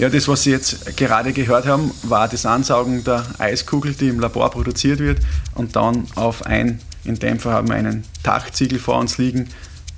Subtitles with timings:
[0.00, 4.18] Ja, das, was Sie jetzt gerade gehört haben, war das Ansaugen der Eiskugel, die im
[4.18, 5.18] Labor produziert wird
[5.54, 9.50] und dann auf ein, in dem Fall haben wir einen Tachziegel vor uns liegen,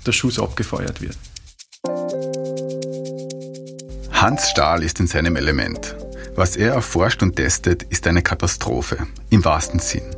[0.04, 1.16] der Schuss abgefeuert wird.
[4.10, 5.94] Hans Stahl ist in seinem Element.
[6.34, 10.16] Was er erforscht und testet, ist eine Katastrophe, im wahrsten Sinn.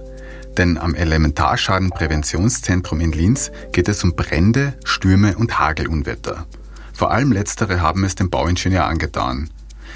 [0.57, 6.47] Denn am Elementarschadenpräventionszentrum in Linz geht es um Brände, Stürme und Hagelunwetter.
[6.95, 9.51] Vor allem letztere haben es dem Bauingenieur angetan.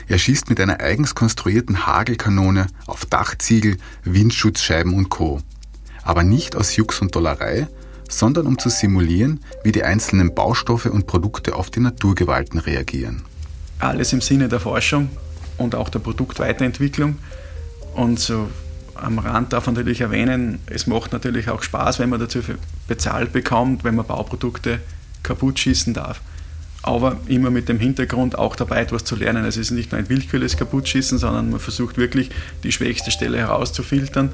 [0.06, 5.40] Er schießt mit einer eigens konstruierten Hagelkanone auf Dachziegel, Windschutzscheiben und Co.
[6.02, 7.68] Aber nicht aus Jux und Dollerei,
[8.08, 13.24] sondern um zu simulieren, wie die einzelnen Baustoffe und Produkte auf die Naturgewalten reagieren.
[13.78, 15.10] Alles im Sinne der Forschung
[15.58, 17.18] und auch der Produktweiterentwicklung.
[17.94, 18.48] Und so
[18.94, 22.40] am Rand darf man natürlich erwähnen, es macht natürlich auch Spaß, wenn man dazu
[22.88, 24.80] bezahlt bekommt, wenn man Bauprodukte
[25.22, 26.20] kaputt schießen darf
[26.82, 29.44] aber immer mit dem Hintergrund auch dabei etwas zu lernen.
[29.44, 32.30] Es ist nicht nur ein willkürliches Kaputtschießen, sondern man versucht wirklich
[32.62, 34.30] die schwächste Stelle herauszufiltern.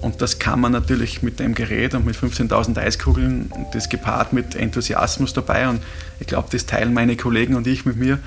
[0.00, 4.54] Und das kann man natürlich mit dem Gerät und mit 15.000 Eiskugeln, das gepaart mit
[4.54, 5.68] Enthusiasmus dabei.
[5.68, 5.82] Und
[6.20, 8.20] ich glaube, das teilen meine Kollegen und ich mit mir,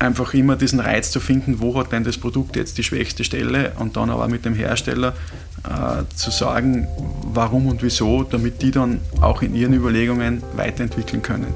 [0.00, 3.72] einfach immer diesen Reiz zu finden, wo hat denn das Produkt jetzt die schwächste Stelle
[3.78, 5.14] und dann aber mit dem Hersteller
[5.64, 6.86] äh, zu sagen,
[7.32, 11.52] warum und wieso, damit die dann auch in ihren Überlegungen weiterentwickeln können.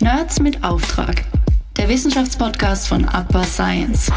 [0.00, 1.24] Nerds mit Auftrag.
[1.78, 4.10] Der Wissenschaftspodcast von Upper Science.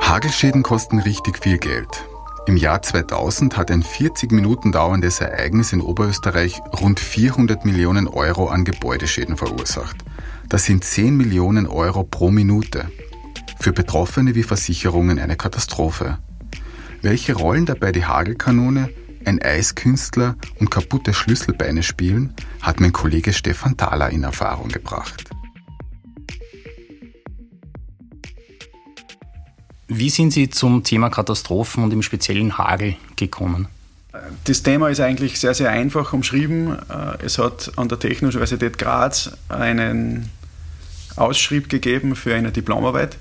[0.00, 1.88] Hagelschäden kosten richtig viel Geld.
[2.46, 8.48] Im Jahr 2000 hat ein 40 Minuten dauerndes Ereignis in Oberösterreich rund 400 Millionen Euro
[8.48, 9.96] an Gebäudeschäden verursacht.
[10.50, 12.90] Das sind 10 Millionen Euro pro Minute.
[13.60, 16.18] Für Betroffene wie Versicherungen eine Katastrophe.
[17.02, 18.90] Welche Rollen dabei die Hagelkanone,
[19.24, 25.30] ein Eiskünstler und kaputte Schlüsselbeine spielen, hat mein Kollege Stefan Thaler in Erfahrung gebracht.
[29.86, 33.68] Wie sind Sie zum Thema Katastrophen und im speziellen Hagel gekommen?
[34.42, 36.76] Das Thema ist eigentlich sehr, sehr einfach umschrieben.
[37.24, 40.28] Es hat an der Technischen Universität Graz einen
[41.16, 43.16] Ausschrieb gegeben für eine Diplomarbeit,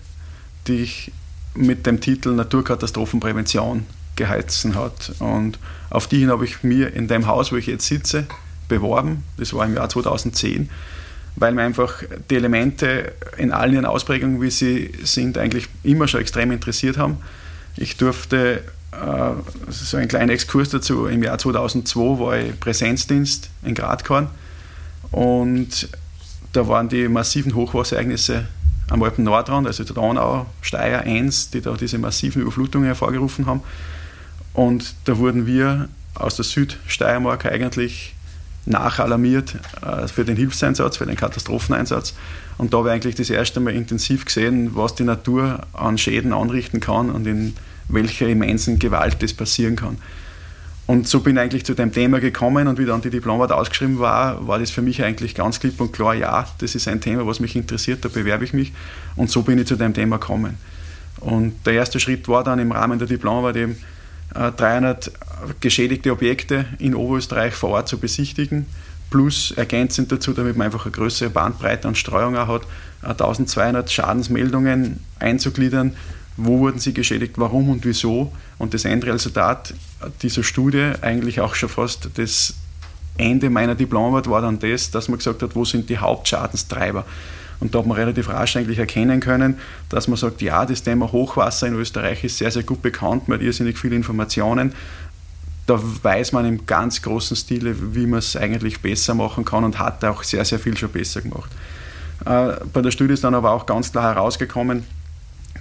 [0.67, 1.11] die ich
[1.55, 3.85] mit dem Titel Naturkatastrophenprävention
[4.15, 5.13] geheißen hat.
[5.19, 5.57] Und
[5.89, 8.25] auf die hin habe ich mir in dem Haus, wo ich jetzt sitze,
[8.67, 9.23] beworben.
[9.37, 10.69] Das war im Jahr 2010,
[11.35, 16.21] weil mir einfach die Elemente in allen ihren Ausprägungen, wie sie sind, eigentlich immer schon
[16.21, 17.17] extrem interessiert haben.
[17.75, 21.07] Ich durfte äh, so einen kleinen Exkurs dazu.
[21.07, 24.29] Im Jahr 2002 war ich Präsenzdienst in Gradkorn
[25.11, 25.89] und
[26.53, 28.47] da waren die massiven Hochwasserereignisse
[28.89, 33.61] am Alpen Nordrand, also der Donau, Steyr 1, die da diese massiven Überflutungen hervorgerufen haben.
[34.53, 38.15] Und da wurden wir aus der Südsteiermark eigentlich
[38.65, 42.13] nachalarmiert äh, für den Hilfseinsatz, für den Katastropheneinsatz.
[42.57, 46.33] Und da habe ich eigentlich das erste Mal intensiv gesehen, was die Natur an Schäden
[46.33, 47.55] anrichten kann und in
[47.87, 49.97] welcher immensen Gewalt das passieren kann.
[50.89, 53.99] Und so bin ich eigentlich zu dem Thema gekommen und wie dann die Diplomarbeit ausgeschrieben
[53.99, 57.27] war, war das für mich eigentlich ganz klipp und klar, ja, das ist ein Thema,
[57.27, 58.73] was mich interessiert, da bewerbe ich mich.
[59.15, 60.57] Und so bin ich zu dem Thema gekommen.
[61.19, 63.77] Und der erste Schritt war dann im Rahmen der Diplomarbeit eben
[64.33, 65.11] 300 äh,
[65.59, 68.65] geschädigte Objekte in Oberösterreich vor Ort zu besichtigen,
[69.11, 72.63] plus ergänzend dazu, damit man einfach eine größere Bandbreite an Streuung auch hat,
[73.03, 75.95] 1200 Schadensmeldungen einzugliedern
[76.41, 78.31] wo wurden sie geschädigt, warum und wieso.
[78.57, 79.73] Und das Endresultat
[80.21, 82.53] dieser Studie, eigentlich auch schon fast das
[83.17, 87.05] Ende meiner Diplomarbeit, war dann das, dass man gesagt hat, wo sind die Hauptschadenstreiber.
[87.59, 89.57] Und da hat man relativ rasch eigentlich erkennen können,
[89.89, 93.37] dass man sagt, ja, das Thema Hochwasser in Österreich ist sehr, sehr gut bekannt, man
[93.37, 94.73] hat irrsinnig viele Informationen.
[95.67, 99.77] Da weiß man im ganz großen Stile, wie man es eigentlich besser machen kann und
[99.77, 101.51] hat auch sehr, sehr viel schon besser gemacht.
[102.25, 104.83] Äh, bei der Studie ist dann aber auch ganz klar herausgekommen,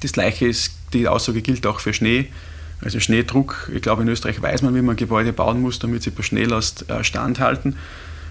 [0.01, 2.29] das gleiche ist, die Aussage gilt auch für Schnee.
[2.81, 6.11] Also Schneedruck, ich glaube in Österreich weiß man, wie man Gebäude bauen muss, damit sie
[6.11, 7.77] bei Schneelast äh, standhalten.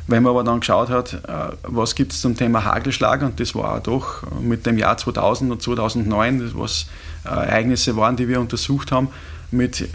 [0.07, 3.55] Wenn man aber dann geschaut hat, äh, was gibt es zum Thema Hagelschlag, und das
[3.55, 6.87] war doch mit dem Jahr 2000 und 2009, was
[7.25, 9.09] äh, Ereignisse waren, die wir untersucht haben,
[9.51, 9.89] mit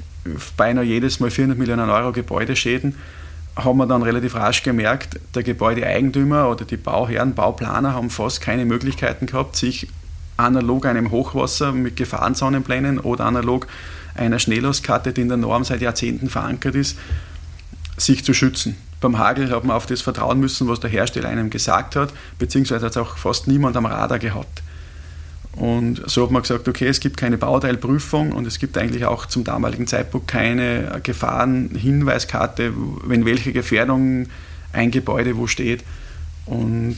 [0.56, 2.94] beinahe jedes Mal 400 Millionen Euro Gebäudeschäden,
[3.56, 8.64] haben wir dann relativ rasch gemerkt, der Gebäudeeigentümer oder die Bauherren, Bauplaner haben fast keine
[8.64, 9.88] Möglichkeiten gehabt, sich
[10.42, 13.66] analog einem Hochwasser mit Gefahrenzonenplänen oder analog
[14.14, 16.98] einer Schnelllostkarte, die in der Norm seit Jahrzehnten verankert ist,
[17.96, 18.76] sich zu schützen.
[19.00, 22.86] Beim Hagel hat man auf das vertrauen müssen, was der Hersteller einem gesagt hat, beziehungsweise
[22.86, 24.62] hat es auch fast niemand am Radar gehabt.
[25.56, 29.26] Und so hat man gesagt, okay, es gibt keine Bauteilprüfung und es gibt eigentlich auch
[29.26, 32.72] zum damaligen Zeitpunkt keine Gefahrenhinweiskarte,
[33.04, 34.28] wenn welche Gefährdung
[34.72, 35.84] ein Gebäude wo steht.
[36.46, 36.96] Und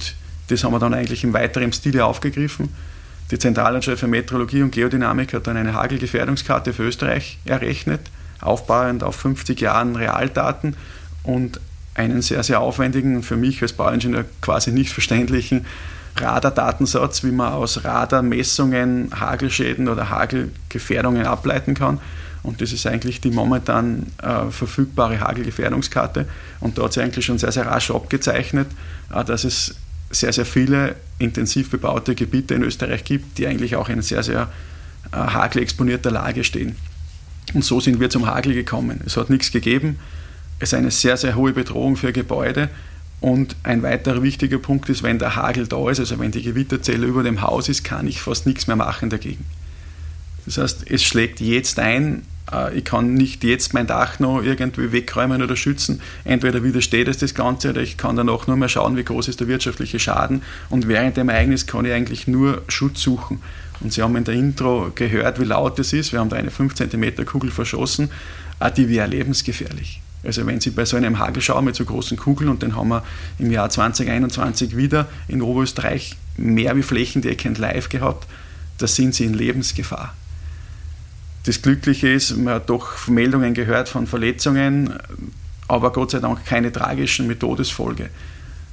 [0.49, 2.69] das haben wir dann eigentlich im weiteren Stile aufgegriffen.
[3.31, 8.01] Die Zentralanstalt für Meteorologie und Geodynamik hat dann eine Hagelgefährdungskarte für Österreich errechnet,
[8.41, 10.77] aufbauend auf 50 Jahren Realdaten
[11.23, 11.61] und
[11.95, 15.65] einen sehr, sehr aufwendigen, für mich als Bauingenieur quasi nicht verständlichen
[16.17, 22.01] Radardatensatz, wie man aus Radarmessungen Hagelschäden oder Hagelgefährdungen ableiten kann.
[22.43, 26.27] Und das ist eigentlich die momentan äh, verfügbare Hagelgefährdungskarte.
[26.61, 28.69] Und da hat sich eigentlich schon sehr, sehr rasch abgezeichnet,
[29.13, 29.77] äh, dass es
[30.15, 34.51] sehr, sehr viele intensiv bebaute Gebiete in Österreich gibt, die eigentlich auch in sehr, sehr
[35.13, 36.77] äh, hagelexponierter Lage stehen.
[37.53, 39.01] Und so sind wir zum Hagel gekommen.
[39.07, 39.99] Es hat nichts gegeben.
[40.59, 42.71] Es ist eine sehr, sehr hohe Bedrohung für Gebäude.
[43.21, 47.07] Und ein weiterer wichtiger Punkt ist, wenn der Hagel da ist, also wenn die Gewitterzelle
[47.07, 49.45] über dem Haus ist, kann ich fast nichts mehr machen dagegen.
[50.47, 54.93] Das heißt, es schlägt jetzt ein, äh, ich kann nicht jetzt mein Dach noch irgendwie
[54.93, 56.01] wegräumen oder schützen.
[56.25, 59.41] Entweder widersteht es das Ganze oder ich kann danach nur mehr schauen, wie groß ist
[59.41, 60.43] der wirtschaftliche Schaden.
[60.71, 63.41] Und während dem Ereignis kann ich eigentlich nur Schutz suchen.
[63.81, 66.13] Und Sie haben in der Intro gehört, wie laut es ist.
[66.13, 68.11] Wir haben da eine 5 cm Kugel verschossen.
[68.77, 70.01] Die wäre lebensgefährlich.
[70.23, 72.89] Also wenn Sie bei so einem Hagel schauen mit so großen Kugeln, und den haben
[72.89, 73.03] wir
[73.39, 78.27] im Jahr 2021 wieder in Oberösterreich mehr wie flächendeckend live gehabt,
[78.79, 80.15] da sind Sie in Lebensgefahr.
[81.45, 84.95] Das Glückliche ist, man hat doch Meldungen gehört von Verletzungen,
[85.69, 88.09] aber Gott sei Dank keine tragischen mit Todesfolge.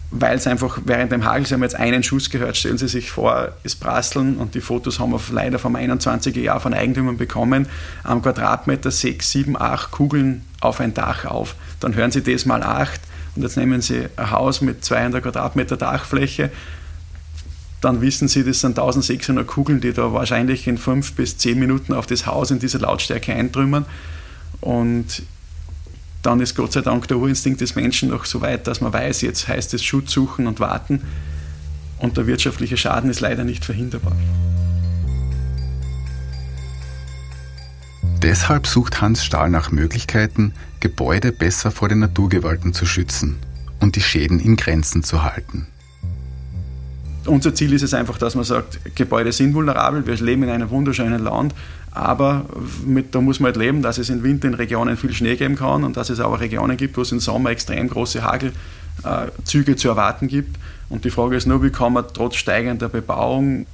[0.10, 3.12] Weil es einfach während dem Hagel, Sie haben jetzt einen Schuss gehört, stellen Sie sich
[3.12, 7.68] vor, es prasseln und die Fotos haben wir leider vom 21er Jahr von Eigentümern bekommen,
[8.04, 11.56] am Quadratmeter 6, 7, 8 Kugeln auf ein Dach auf.
[11.80, 13.00] Dann hören Sie das mal 8
[13.36, 16.52] und jetzt nehmen Sie ein Haus mit 200 Quadratmeter Dachfläche
[17.82, 21.94] dann wissen Sie, das sind 1600 Kugeln, die da wahrscheinlich in fünf bis zehn Minuten
[21.94, 23.86] auf das Haus in dieser Lautstärke eintrümmern.
[24.62, 25.24] Und
[26.22, 29.22] dann ist Gott sei Dank der Urinstinkt des Menschen noch so weit, dass man weiß,
[29.22, 31.02] jetzt heißt es Schutz suchen und warten.
[31.98, 34.16] Und der wirtschaftliche Schaden ist leider nicht verhinderbar.
[38.22, 43.38] Deshalb sucht Hans Stahl nach Möglichkeiten, Gebäude besser vor den Naturgewalten zu schützen
[43.80, 45.66] und die Schäden in Grenzen zu halten
[47.32, 50.70] unser Ziel ist es einfach, dass man sagt, Gebäude sind vulnerabel, wir leben in einem
[50.70, 51.56] wunderschönen Land,
[51.92, 52.46] aber
[52.86, 55.56] mit, da muss man halt leben, dass es im Winter in Regionen viel Schnee geben
[55.56, 59.88] kann und dass es aber Regionen gibt, wo es im Sommer extrem große Hagelzüge zu
[59.88, 60.58] erwarten gibt.
[60.90, 63.66] Und die Frage ist nur, wie kann man trotz steigender Bebauung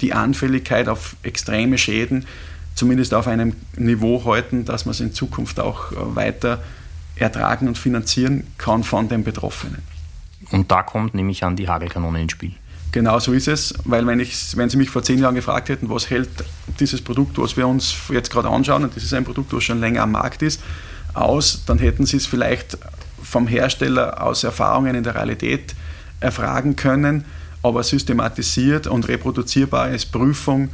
[0.00, 2.26] die Anfälligkeit auf extreme Schäden
[2.74, 6.62] zumindest auf einem Niveau halten, dass man es in Zukunft auch weiter
[7.14, 9.82] ertragen und finanzieren kann von den Betroffenen.
[10.50, 12.52] Und da kommt nämlich an die Hagelkanone ins Spiel.
[12.96, 15.90] Genau so ist es, weil wenn, ich, wenn Sie mich vor zehn Jahren gefragt hätten,
[15.90, 16.30] was hält
[16.80, 19.80] dieses Produkt, was wir uns jetzt gerade anschauen, und das ist ein Produkt, was schon
[19.80, 20.62] länger am Markt ist,
[21.12, 22.78] aus, dann hätten Sie es vielleicht
[23.22, 25.74] vom Hersteller aus Erfahrungen in der Realität
[26.20, 27.26] erfragen können,
[27.62, 30.70] aber systematisiert und reproduzierbar als Prüfung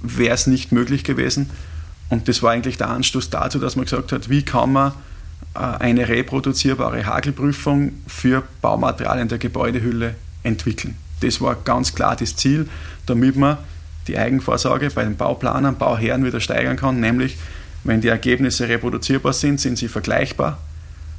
[0.00, 1.50] wäre es nicht möglich gewesen.
[2.08, 4.92] Und das war eigentlich der Anstoß dazu, dass man gesagt hat, wie kann man
[5.54, 10.96] äh, eine reproduzierbare Hagelprüfung für Baumaterialien der Gebäudehülle entwickeln.
[11.22, 12.68] Das war ganz klar das Ziel,
[13.06, 13.58] damit man
[14.08, 17.36] die Eigenvorsorge bei den Bauplanern, Bauherren wieder steigern kann, nämlich
[17.84, 20.58] wenn die Ergebnisse reproduzierbar sind, sind sie vergleichbar.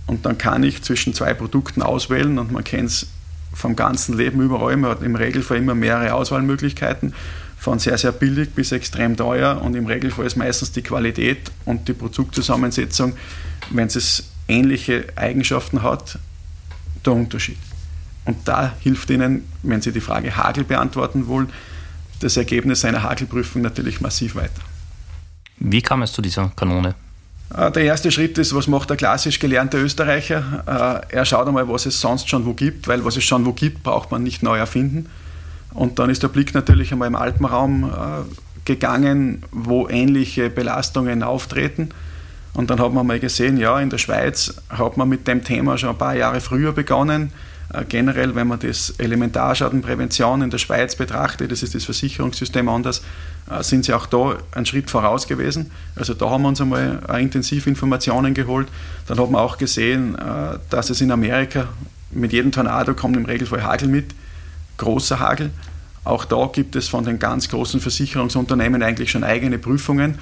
[0.05, 3.07] Und dann kann ich zwischen zwei Produkten auswählen und man kennt es
[3.53, 7.13] vom ganzen Leben überall, man hat im Regelfall immer mehrere Auswahlmöglichkeiten,
[7.57, 9.61] von sehr, sehr billig bis extrem teuer.
[9.61, 13.13] Und im Regelfall ist meistens die Qualität und die Produktzusammensetzung,
[13.69, 16.19] wenn es ähnliche Eigenschaften hat,
[17.05, 17.57] der Unterschied.
[18.25, 21.49] Und da hilft Ihnen, wenn Sie die Frage Hagel beantworten wollen,
[22.19, 24.61] das Ergebnis einer Hagelprüfung natürlich massiv weiter.
[25.57, 26.95] Wie kam es zu dieser Kanone?
[27.55, 31.03] Äh, der erste Schritt ist, was macht der klassisch gelernte Österreicher?
[31.09, 33.53] Äh, er schaut einmal, was es sonst schon wo gibt, weil was es schon wo
[33.53, 35.09] gibt, braucht man nicht neu erfinden.
[35.73, 41.89] Und dann ist der Blick natürlich einmal im Alpenraum äh, gegangen, wo ähnliche Belastungen auftreten.
[42.53, 45.77] Und dann hat man mal gesehen, ja, in der Schweiz hat man mit dem Thema
[45.77, 47.31] schon ein paar Jahre früher begonnen.
[47.73, 53.01] Äh, generell, wenn man das Elementarschadenprävention in der Schweiz betrachtet, das ist das Versicherungssystem anders,
[53.49, 55.71] äh, sind sie auch da einen Schritt voraus gewesen.
[55.95, 58.67] Also da haben wir uns einmal äh, intensiv Informationen geholt.
[59.07, 60.15] Dann hat man auch gesehen,
[60.69, 61.67] dass es in Amerika
[62.11, 64.13] mit jedem Tornado kommt im Regelfall Hagel mit,
[64.77, 65.49] großer Hagel.
[66.05, 70.19] Auch da gibt es von den ganz großen Versicherungsunternehmen eigentlich schon eigene Prüfungen.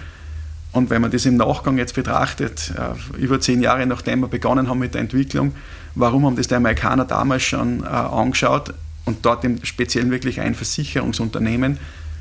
[0.71, 2.73] Und wenn man das im Nachgang jetzt betrachtet,
[3.17, 5.53] über zehn Jahre nachdem wir begonnen haben mit der Entwicklung,
[5.95, 8.73] Warum haben das die Amerikaner damals schon äh, angeschaut
[9.05, 11.77] und dort im Speziellen wirklich ein Versicherungsunternehmen,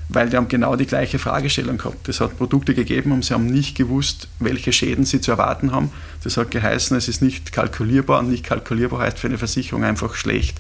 [0.09, 2.09] weil die haben genau die gleiche Fragestellung gehabt.
[2.09, 5.93] Es hat Produkte gegeben und sie haben nicht gewusst, welche Schäden sie zu erwarten haben.
[6.25, 10.15] Das hat geheißen, es ist nicht kalkulierbar und nicht kalkulierbar heißt für eine Versicherung einfach
[10.15, 10.59] schlecht.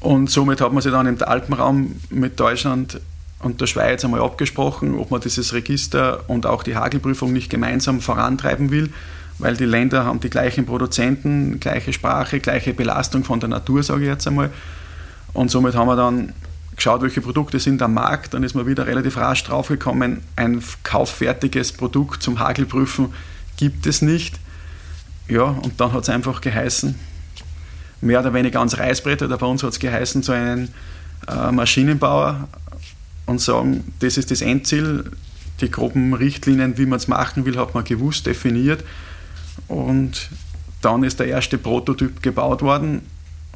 [0.00, 3.00] Und somit hat man sich dann im Alpenraum mit Deutschland
[3.40, 8.00] und der Schweiz einmal abgesprochen, ob man dieses Register und auch die Hagelprüfung nicht gemeinsam
[8.00, 8.90] vorantreiben will,
[9.38, 14.02] weil die Länder haben die gleichen Produzenten, gleiche Sprache, gleiche Belastung von der Natur, sage
[14.02, 14.50] ich jetzt einmal.
[15.32, 16.32] Und somit haben wir dann
[16.74, 18.34] geschaut, welche Produkte sind am Markt.
[18.34, 23.12] Dann ist man wieder relativ rasch draufgekommen, ein kauffertiges Produkt zum Hagelprüfen
[23.56, 24.38] gibt es nicht.
[25.28, 26.94] Ja, und dann hat es einfach geheißen,
[28.00, 30.68] mehr oder weniger ans Reißbrett, oder bei uns hat es geheißen, zu einem
[31.26, 32.48] äh, Maschinenbauer
[33.24, 35.10] und sagen, das ist das Endziel,
[35.60, 38.84] die groben Richtlinien, wie man es machen will, hat man gewusst, definiert.
[39.68, 40.30] Und
[40.82, 43.02] dann ist der erste Prototyp gebaut worden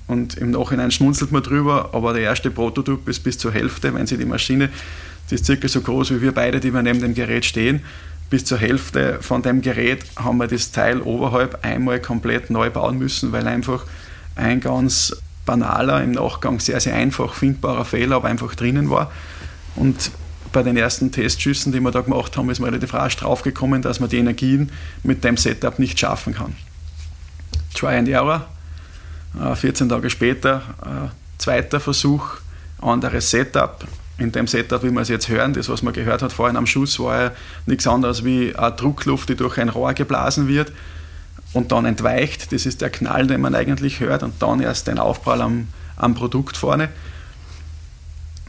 [0.06, 4.06] und im Nachhinein schmunzelt man drüber, aber der erste Prototyp ist bis zur Hälfte, wenn
[4.06, 4.70] Sie die Maschine,
[5.30, 7.82] die ist circa so groß wie wir beide, die wir neben dem Gerät stehen,
[8.30, 12.98] bis zur Hälfte von dem Gerät haben wir das Teil oberhalb einmal komplett neu bauen
[12.98, 13.84] müssen, weil einfach
[14.34, 19.10] ein ganz banaler, im Nachgang sehr, sehr einfach findbarer Fehler aber einfach drinnen war.
[19.76, 20.10] Und
[20.52, 24.00] bei den ersten Testschüssen, die wir da gemacht haben, ist man relativ rasch draufgekommen, dass
[24.00, 24.70] man die Energien
[25.02, 26.54] mit dem Setup nicht schaffen kann.
[27.74, 28.46] Try and Error,
[29.54, 32.36] 14 äh, Tage später, äh, zweiter Versuch,
[32.80, 33.86] anderes Setup.
[34.18, 36.66] In dem Setup, wie wir es jetzt hören, das, was man gehört hat vorhin am
[36.66, 37.30] Schuss, war ja
[37.64, 40.72] nichts anderes wie eine Druckluft, die durch ein Rohr geblasen wird
[41.52, 42.52] und dann entweicht.
[42.52, 46.14] Das ist der Knall, den man eigentlich hört und dann erst den Aufprall am, am
[46.14, 46.90] Produkt vorne.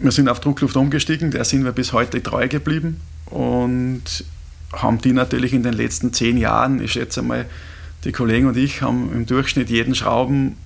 [0.01, 4.25] Wir sind auf Druckluft umgestiegen, der sind wir bis heute treu geblieben und
[4.73, 7.45] haben die natürlich in den letzten zehn Jahren, ich schätze mal,
[8.03, 10.57] die Kollegen und ich haben im Durchschnitt jeden Schrauben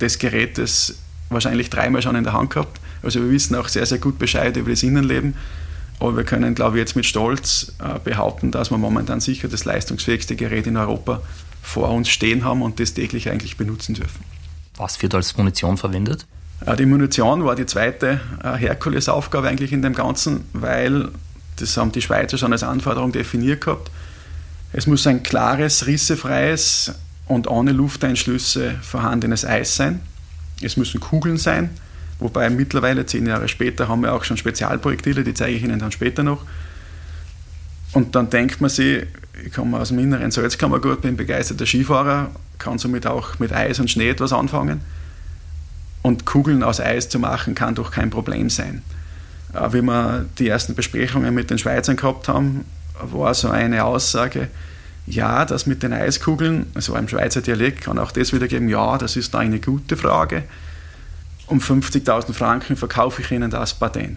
[0.00, 0.98] des Gerätes
[1.30, 2.80] wahrscheinlich dreimal schon in der Hand gehabt.
[3.04, 5.34] Also wir wissen auch sehr, sehr gut Bescheid über das Innenleben.
[6.00, 9.64] Aber wir können, glaube ich, jetzt mit Stolz äh, behaupten, dass wir momentan sicher das
[9.64, 11.22] leistungsfähigste Gerät in Europa
[11.62, 14.24] vor uns stehen haben und das täglich eigentlich benutzen dürfen.
[14.76, 16.26] Was wird als Munition verwendet?
[16.64, 21.08] Äh, die Munition war die zweite äh, Herkulesaufgabe eigentlich in dem Ganzen, weil
[21.56, 23.90] das haben die Schweizer schon als Anforderung definiert gehabt.
[24.72, 26.94] Es muss ein klares, rissefreies,
[27.26, 30.00] und ohne Lufteinschlüsse vorhandenes Eis sein.
[30.62, 31.70] Es müssen Kugeln sein,
[32.18, 35.92] wobei mittlerweile, zehn Jahre später, haben wir auch schon Spezialprojektile, die zeige ich Ihnen dann
[35.92, 36.44] später noch.
[37.92, 39.06] Und dann denkt man sich,
[39.44, 43.90] ich komme aus dem inneren Salzkammergut, bin begeisterter Skifahrer, kann somit auch mit Eis und
[43.90, 44.80] Schnee etwas anfangen.
[46.06, 48.82] Und Kugeln aus Eis zu machen, kann doch kein Problem sein.
[49.52, 52.64] Äh, wie wir die ersten Besprechungen mit den Schweizern gehabt haben,
[53.02, 54.46] war so eine Aussage,
[55.08, 59.16] ja, das mit den Eiskugeln, also im Schweizer Dialekt kann auch das wiedergeben, ja, das
[59.16, 60.44] ist eine gute Frage.
[61.48, 64.16] Um 50.000 Franken verkaufe ich Ihnen das Patent.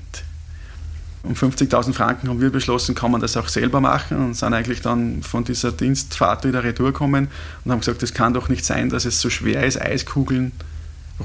[1.23, 4.81] Um 50.000 Franken haben wir beschlossen, kann man das auch selber machen und sind eigentlich
[4.83, 7.29] dann von dieser Dienstfahrt wieder retour gekommen
[7.65, 10.51] und haben gesagt, es kann doch nicht sein, dass es so schwer ist, Eiskugeln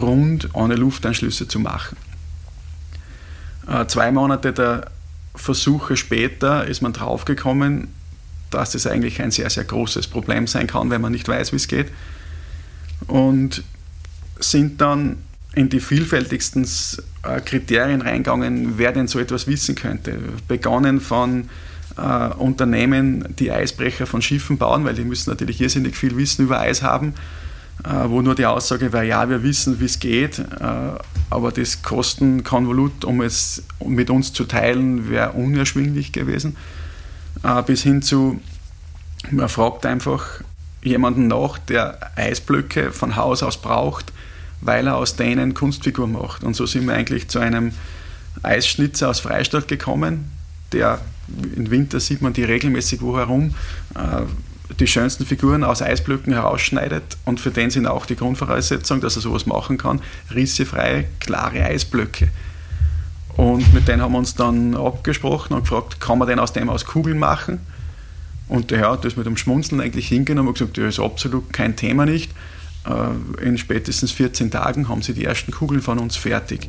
[0.00, 1.96] rund ohne Lufteinschlüsse zu machen.
[3.68, 4.90] Äh, zwei Monate der
[5.34, 7.88] Versuche später ist man draufgekommen,
[8.50, 11.56] dass das eigentlich ein sehr, sehr großes Problem sein kann, wenn man nicht weiß, wie
[11.56, 11.88] es geht.
[13.06, 13.64] Und
[14.38, 15.16] sind dann
[15.54, 16.66] in die vielfältigsten
[17.22, 20.18] äh, Kriterien reingegangen, wer denn so etwas wissen könnte.
[20.48, 21.48] Begonnen von
[21.96, 26.60] äh, Unternehmen, die Eisbrecher von Schiffen bauen, weil die müssen natürlich irrsinnig viel Wissen über
[26.60, 27.14] Eis haben,
[27.82, 30.44] wo nur die Aussage war, ja, wir wissen, wie es geht, äh,
[31.30, 36.56] aber das Kostenkonvolut, um es mit uns zu teilen, wäre unerschwinglich gewesen
[37.44, 38.40] äh, bis hin zu,
[39.30, 40.40] man fragt einfach
[40.82, 44.12] jemanden nach, der Eisblöcke von Haus aus braucht,
[44.60, 46.42] weil er aus denen Kunstfigur macht.
[46.44, 47.72] Und so sind wir eigentlich zu einem
[48.42, 50.30] Eisschnitzer aus Freistadt gekommen,
[50.72, 51.00] der
[51.56, 53.54] im Winter sieht man die regelmäßig wo herum,
[53.94, 54.22] äh,
[54.80, 59.22] die schönsten Figuren aus Eisblöcken herausschneidet und für den sind auch die Grundvoraussetzungen, dass er
[59.22, 60.00] sowas machen kann,
[60.34, 62.28] rissefreie, klare Eisblöcke.
[63.36, 66.70] Und mit denen haben wir uns dann abgesprochen und gefragt, kann man denn aus dem
[66.70, 67.60] aus Kugeln machen?
[68.48, 71.52] Und der Herr hat das mit dem Schmunzeln eigentlich hingenommen und gesagt, ja, ist absolut
[71.52, 72.30] kein Thema nicht.
[72.86, 76.68] Äh, in spätestens 14 Tagen haben sie die ersten Kugeln von uns fertig.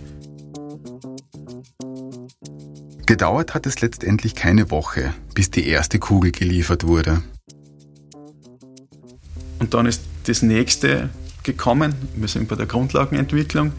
[3.05, 7.21] Gedauert hat es letztendlich keine Woche, bis die erste Kugel geliefert wurde.
[9.59, 11.09] Und dann ist das nächste
[11.43, 11.95] gekommen.
[12.15, 13.73] Wir sind bei der Grundlagenentwicklung.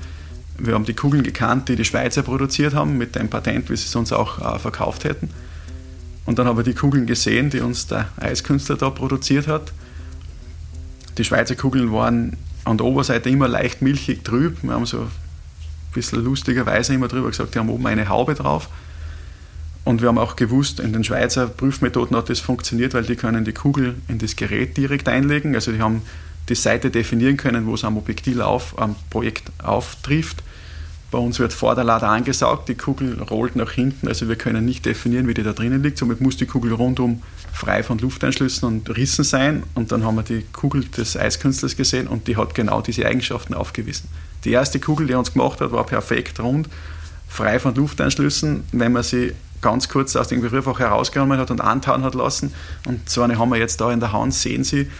[0.58, 3.86] Wir haben die Kugeln gekannt, die die Schweizer produziert haben, mit dem Patent, wie sie
[3.86, 5.30] es uns auch äh, verkauft hätten.
[6.24, 9.72] Und dann haben wir die Kugeln gesehen, die uns der Eiskünstler da produziert hat.
[11.18, 14.62] Die Schweizer Kugeln waren an der Oberseite immer leicht milchig trüb.
[14.62, 15.06] Wir haben so
[15.96, 18.68] bisschen lustigerweise immer drüber gesagt, die haben oben eine Haube drauf.
[19.86, 23.44] Und wir haben auch gewusst, in den Schweizer Prüfmethoden hat das funktioniert, weil die können
[23.44, 25.54] die Kugel in das Gerät direkt einlegen.
[25.54, 26.02] Also die haben
[26.48, 30.42] die Seite definieren können, wo es am Objektiv auf, am Projekt auftrifft.
[31.12, 35.28] Bei uns wird Vorderlader angesaugt, die Kugel rollt nach hinten, also wir können nicht definieren,
[35.28, 35.98] wie die da drinnen liegt.
[35.98, 39.62] Somit muss die Kugel rundum frei von Lufteinschlüssen und Rissen sein.
[39.76, 43.54] Und dann haben wir die Kugel des Eiskünstlers gesehen und die hat genau diese Eigenschaften
[43.54, 44.08] aufgewiesen.
[44.42, 46.68] Die erste Kugel, die er uns gemacht hat, war perfekt rund,
[47.28, 48.64] frei von Lufteinschlüssen.
[48.72, 52.52] Wenn man sie ganz kurz aus dem Gerührfach herausgenommen hat und antauen hat lassen,
[52.86, 54.90] und so eine haben wir jetzt da in der Hand, sehen Sie,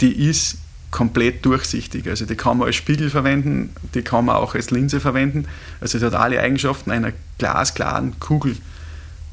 [0.00, 0.58] die ist
[0.90, 2.08] komplett durchsichtig.
[2.08, 5.46] Also die kann man als Spiegel verwenden, die kann man auch als Linse verwenden.
[5.80, 8.56] Also sie hat alle Eigenschaften einer glasklaren Kugel.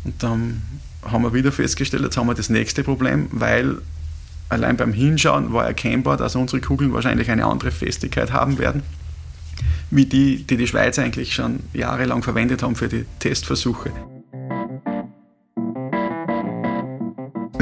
[0.04, 0.62] Und dann
[1.04, 3.78] haben wir wieder festgestellt, jetzt haben wir das nächste Problem, weil
[4.50, 8.84] allein beim Hinschauen war erkennbar, dass unsere Kugeln wahrscheinlich eine andere Festigkeit haben werden,
[9.90, 13.92] wie die, die die Schweiz eigentlich schon jahrelang verwendet haben für die Testversuche.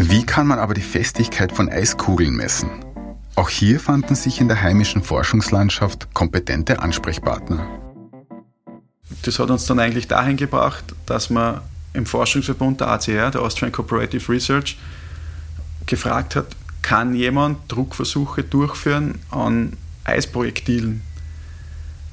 [0.07, 2.69] Wie kann man aber die Festigkeit von Eiskugeln messen?
[3.35, 7.65] Auch hier fanden sich in der heimischen Forschungslandschaft kompetente Ansprechpartner.
[9.23, 11.61] Das hat uns dann eigentlich dahin gebracht, dass man
[11.93, 14.77] im Forschungsverbund der ACR, der Austrian Cooperative Research,
[15.87, 21.01] gefragt hat, kann jemand Druckversuche durchführen an Eisprojektilen?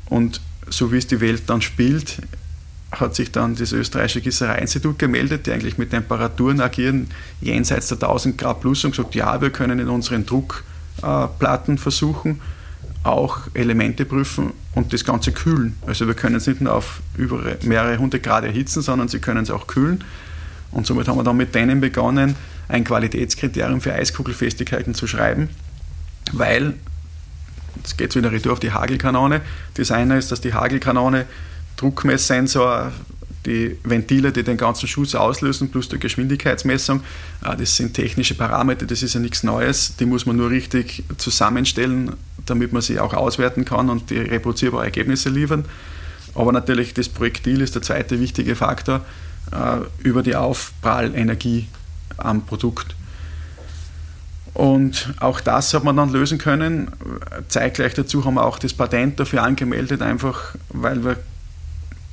[0.07, 2.23] Und so wie es die Welt dann spielt,
[2.93, 7.09] hat sich dann das österreichische Gießereiinstitut gemeldet, die eigentlich mit Temperaturen agieren
[7.41, 10.63] jenseits der 1000 Grad plus und gesagt, ja, wir können in unseren Druck
[11.03, 12.41] äh, Platten versuchen,
[13.03, 15.77] auch Elemente prüfen und das Ganze kühlen.
[15.87, 19.43] Also wir können es nicht nur auf über mehrere hundert Grad erhitzen, sondern sie können
[19.43, 20.05] es auch kühlen.
[20.71, 22.37] Und somit haben wir dann mit denen begonnen,
[22.69, 25.49] ein Qualitätskriterium für Eiskugelfestigkeiten zu schreiben,
[26.33, 26.75] weil,
[27.77, 29.41] jetzt geht es wieder retour auf die Hagelkanone,
[29.75, 31.27] das eine ist, dass die Hagelkanone
[31.83, 32.93] Druckmesssensor
[33.45, 37.03] die Ventile, die den ganzen Schuss auslösen, plus die Geschwindigkeitsmessung.
[37.41, 39.97] Ah, das sind technische Parameter, das ist ja nichts Neues.
[39.97, 42.13] Die muss man nur richtig zusammenstellen,
[42.47, 45.65] damit man sie auch auswerten kann und die reproduzierbare Ergebnisse liefern.
[46.35, 49.01] Aber natürlich das Projektil ist der zweite wichtige Faktor
[49.51, 51.67] äh, über die Aufprallenergie
[52.17, 52.95] am Produkt.
[54.55, 56.93] Und auch das hat man dann lösen können.
[57.49, 61.17] Zeitgleich dazu haben wir auch das Patent dafür angemeldet, einfach weil wir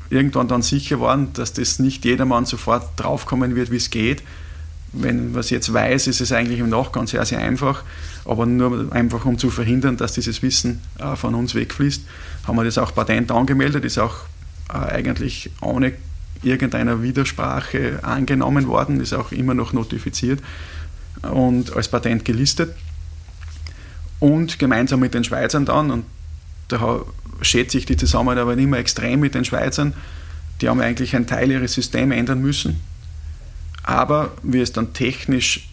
[0.09, 4.23] irgendwann dann sicher waren, dass das nicht jedermann sofort draufkommen wird, wie es geht.
[4.91, 7.83] Wenn man es jetzt weiß, ist es eigentlich im Nachgang sehr, sehr einfach.
[8.25, 12.03] Aber nur einfach, um zu verhindern, dass dieses Wissen äh, von uns wegfließt,
[12.47, 14.15] haben wir das auch Patent angemeldet, ist auch
[14.69, 15.93] äh, eigentlich ohne
[16.41, 20.39] irgendeiner Widersprache angenommen worden, ist auch immer noch notifiziert
[21.21, 22.75] und als Patent gelistet.
[24.19, 26.05] Und gemeinsam mit den Schweizern dann, und
[26.69, 27.01] da
[27.41, 29.93] schätze ich die Zusammenarbeit mehr extrem mit den Schweizern.
[30.61, 32.81] Die haben eigentlich einen Teil ihres Systems ändern müssen.
[33.83, 35.69] Aber wie es dann technisch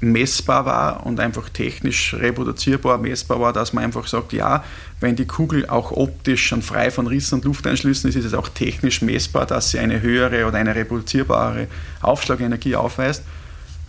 [0.00, 4.62] messbar war und einfach technisch reproduzierbar, messbar war, dass man einfach sagt, ja,
[5.00, 8.48] wenn die Kugel auch optisch schon frei von Rissen und Lufteinschlüssen ist, ist es auch
[8.48, 11.68] technisch messbar, dass sie eine höhere oder eine reproduzierbare
[12.02, 13.22] Aufschlagenergie aufweist,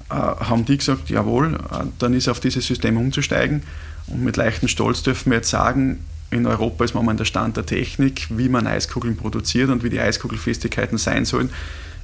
[0.09, 3.63] äh, haben die gesagt, jawohl, äh, dann ist auf dieses System umzusteigen.
[4.07, 7.65] Und mit leichtem Stolz dürfen wir jetzt sagen, in Europa ist momentan der Stand der
[7.65, 11.49] Technik, wie man Eiskugeln produziert und wie die Eiskugelfestigkeiten sein sollen.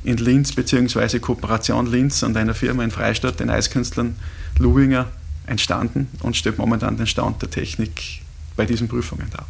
[0.04, 1.20] In Linz bzw.
[1.20, 4.16] Kooperation Linz und einer Firma in Freistadt, den Eiskünstlern
[4.60, 5.08] Lubinger,
[5.46, 8.22] entstanden und stellt momentan den Stand der Technik
[8.56, 9.46] bei diesen Prüfungen dar.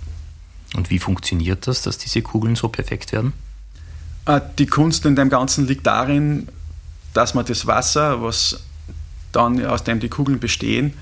[0.76, 3.34] Und wie funktioniert das, dass diese Kugeln so perfekt werden?
[4.26, 6.48] Äh, die Kunst in dem Ganzen liegt darin,
[7.14, 8.64] dass man das Wasser, was
[9.32, 10.94] dann aus dem die Kugeln bestehen,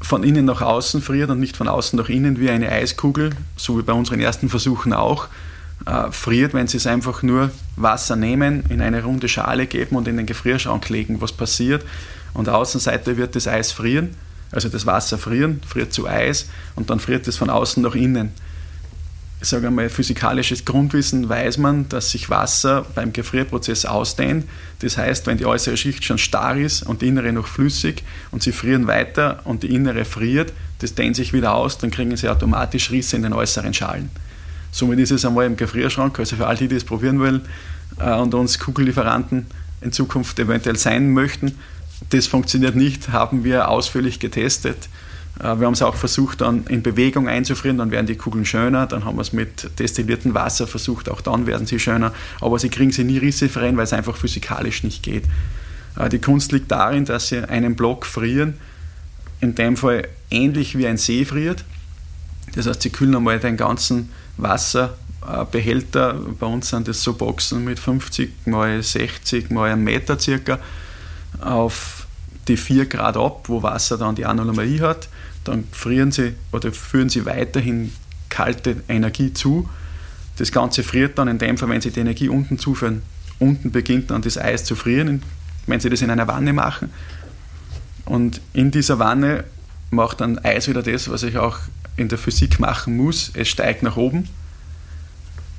[0.00, 3.78] von innen nach außen friert und nicht von außen nach innen wie eine Eiskugel, so
[3.78, 5.28] wie bei unseren ersten Versuchen auch,
[5.86, 10.08] äh, friert, wenn Sie es einfach nur Wasser nehmen, in eine runde Schale geben und
[10.08, 11.20] in den Gefrierschrank legen.
[11.20, 11.84] Was passiert?
[12.34, 14.14] Und Außenseite wird das Eis frieren,
[14.52, 18.32] also das Wasser frieren, friert zu Eis und dann friert es von außen nach innen
[19.48, 24.44] sage einmal, physikalisches Grundwissen weiß man, dass sich Wasser beim Gefrierprozess ausdehnt.
[24.80, 28.42] Das heißt, wenn die äußere Schicht schon starr ist und die innere noch flüssig und
[28.42, 32.28] sie frieren weiter und die innere friert, das dehnt sich wieder aus, dann kriegen sie
[32.28, 34.10] automatisch Risse in den äußeren Schalen.
[34.70, 37.42] Somit ist es einmal im Gefrierschrank, also für alle, die das probieren wollen
[37.98, 39.46] äh, und uns Kugellieferanten
[39.80, 41.58] in Zukunft eventuell sein möchten,
[42.10, 44.88] das funktioniert nicht, haben wir ausführlich getestet
[45.38, 48.86] wir haben es auch versucht, dann in Bewegung einzufrieren, dann werden die Kugeln schöner.
[48.86, 52.14] Dann haben wir es mit destilliertem Wasser versucht, auch dann werden sie schöner.
[52.40, 55.24] Aber sie kriegen sie nie rissefrei, weil es einfach physikalisch nicht geht.
[55.98, 58.54] Äh, die Kunst liegt darin, dass sie einen Block frieren,
[59.40, 61.64] in dem Fall ähnlich wie ein See friert.
[62.54, 64.96] Das heißt, sie kühlen einmal den ganzen Wasser,
[65.26, 70.18] äh, Behälter, bei uns sind das so Boxen mit 50 mal 60 mal 1 Meter
[70.18, 70.58] circa,
[71.40, 72.06] auf
[72.48, 75.08] die 4 Grad ab, wo Wasser dann die Anomalie hat.
[75.46, 77.92] Dann frieren sie oder führen sie weiterhin
[78.28, 79.68] kalte Energie zu.
[80.38, 83.02] Das Ganze friert dann in dem Fall, wenn sie die Energie unten zuführen.
[83.38, 85.22] Unten beginnt dann das Eis zu frieren,
[85.66, 86.90] wenn sie das in einer Wanne machen.
[88.04, 89.44] Und in dieser Wanne
[89.90, 91.58] macht dann Eis wieder das, was ich auch
[91.96, 93.30] in der Physik machen muss.
[93.34, 94.28] Es steigt nach oben.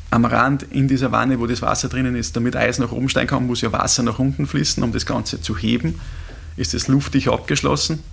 [0.10, 3.28] Am Rand in dieser Wanne, wo das Wasser drinnen ist, damit Eis nach oben steigen
[3.28, 6.00] kann, muss ja Wasser nach unten fließen, um das Ganze zu heben.
[6.58, 8.04] Ist es luftdicht abgeschlossen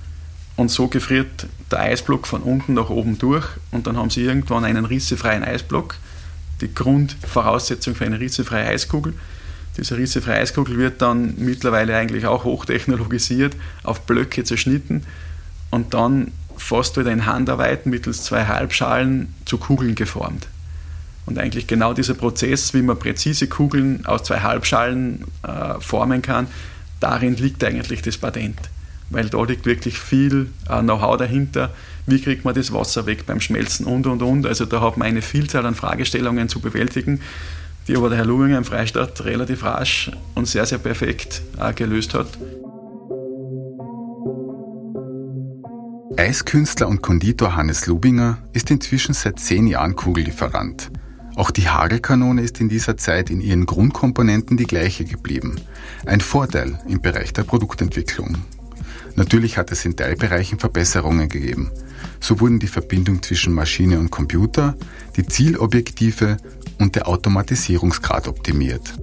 [0.57, 4.65] und so gefriert der Eisblock von unten nach oben durch und dann haben sie irgendwann
[4.65, 5.97] einen rissefreien Eisblock.
[6.61, 9.15] Die Grundvoraussetzung für eine rissefreie Eiskugel.
[9.77, 15.03] Diese rissefreie Eiskugel wird dann mittlerweile eigentlich auch hochtechnologisiert, auf Blöcke zerschnitten
[15.71, 20.47] und dann fast wieder in Handarbeit mittels zwei Halbschalen zu Kugeln geformt.
[21.27, 26.47] Und eigentlich genau dieser Prozess, wie man präzise Kugeln aus zwei Halbschalen äh, formen kann,
[27.01, 28.59] darin liegt eigentlich das Patent.
[29.11, 31.71] Weil da liegt wirklich viel äh, Know-how dahinter.
[32.07, 34.47] Wie kriegt man das Wasser weg beim Schmelzen und und und.
[34.47, 37.21] Also da hat man eine Vielzahl an Fragestellungen zu bewältigen,
[37.87, 42.15] die aber der Herr Luginger im Freistaat relativ rasch und sehr, sehr perfekt äh, gelöst
[42.15, 42.29] hat.
[46.17, 50.91] Eiskünstler und Konditor Hannes Lubinger ist inzwischen seit zehn Jahren Kugellieferant.
[51.35, 55.57] Auch die Hagelkanone ist in dieser Zeit in ihren Grundkomponenten die gleiche geblieben.
[56.07, 58.37] Ein Vorteil im Bereich der Produktentwicklung.
[59.17, 61.71] Natürlich hat es in Teilbereichen Verbesserungen gegeben.
[62.21, 64.75] So wurden die Verbindung zwischen Maschine und Computer,
[65.17, 66.37] die Zielobjektive
[66.79, 68.95] und der Automatisierungsgrad optimiert.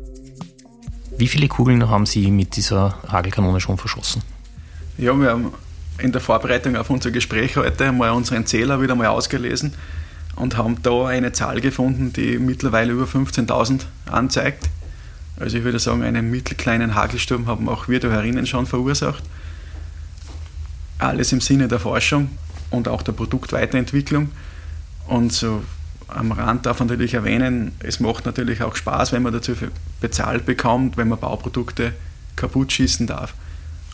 [1.18, 4.22] Wie viele Kugeln haben Sie mit dieser Hagelkanone schon verschossen?
[4.98, 5.54] Ja, wir haben
[6.00, 9.74] in der Vorbereitung auf unser Gespräch heute mal unseren Zähler wieder mal ausgelesen
[10.36, 14.70] und haben da eine Zahl gefunden, die mittlerweile über 15.000 anzeigt.
[15.40, 19.24] Also ich würde sagen, einen mittelkleinen Hagelsturm haben auch wir da herinnen schon verursacht.
[21.02, 22.30] Alles im Sinne der Forschung
[22.70, 24.30] und auch der Produktweiterentwicklung.
[25.08, 25.64] Und so
[26.08, 29.54] am Rand darf man natürlich erwähnen, es macht natürlich auch Spaß, wenn man dazu
[30.00, 31.94] bezahlt bekommt, wenn man Bauprodukte
[32.36, 33.34] kaputt schießen darf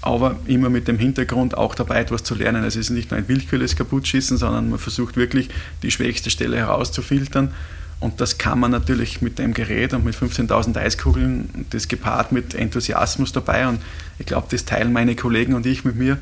[0.01, 2.63] aber immer mit dem Hintergrund auch dabei etwas zu lernen.
[2.63, 5.49] Es ist nicht nur ein willkürliches Kaputtschießen, sondern man versucht wirklich
[5.83, 7.53] die schwächste Stelle herauszufiltern.
[7.99, 12.53] Und das kann man natürlich mit dem Gerät und mit 15.000 Eiskugeln, das gepaart mit
[12.53, 13.67] Enthusiasmus dabei.
[13.67, 13.81] Und
[14.19, 16.19] ich glaube, das teilen meine Kollegen und ich mit mir,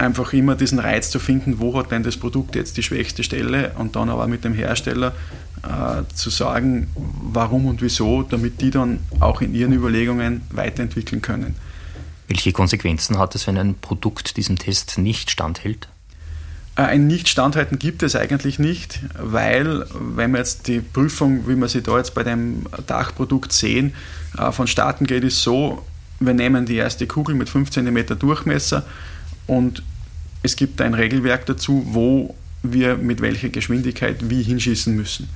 [0.00, 3.72] einfach immer diesen Reiz zu finden, wo hat denn das Produkt jetzt die schwächste Stelle
[3.78, 5.12] und dann aber mit dem Hersteller
[5.62, 11.54] äh, zu sagen, warum und wieso, damit die dann auch in ihren Überlegungen weiterentwickeln können.
[12.28, 15.88] Welche Konsequenzen hat es, wenn ein Produkt diesem Test nicht standhält?
[16.76, 21.68] Äh, ein Nicht-Standhalten gibt es eigentlich nicht, weil, wenn wir jetzt die Prüfung, wie wir
[21.68, 23.92] sie da jetzt bei dem Dachprodukt sehen,
[24.38, 25.84] äh, vonstatten geht, ist so,
[26.20, 28.84] wir nehmen die erste Kugel mit 5 cm Durchmesser
[29.46, 29.82] und
[30.42, 35.28] es gibt ein Regelwerk dazu, wo wir mit welcher Geschwindigkeit wie hinschießen müssen.